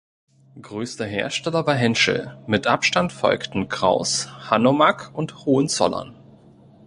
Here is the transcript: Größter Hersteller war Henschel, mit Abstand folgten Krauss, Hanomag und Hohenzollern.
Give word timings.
Größter 0.59 1.05
Hersteller 1.05 1.67
war 1.67 1.75
Henschel, 1.75 2.35
mit 2.47 2.65
Abstand 2.65 3.13
folgten 3.13 3.69
Krauss, 3.69 4.29
Hanomag 4.49 5.13
und 5.13 5.45
Hohenzollern. 5.45 6.15